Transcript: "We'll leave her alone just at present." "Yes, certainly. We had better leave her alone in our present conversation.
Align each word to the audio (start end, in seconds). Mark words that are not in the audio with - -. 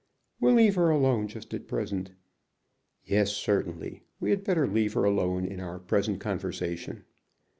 "We'll 0.39 0.55
leave 0.55 0.73
her 0.77 0.89
alone 0.89 1.27
just 1.27 1.53
at 1.53 1.67
present." 1.67 2.13
"Yes, 3.03 3.33
certainly. 3.33 4.01
We 4.19 4.31
had 4.31 4.43
better 4.43 4.65
leave 4.65 4.93
her 4.93 5.03
alone 5.03 5.45
in 5.45 5.59
our 5.59 5.77
present 5.77 6.19
conversation. 6.19 7.03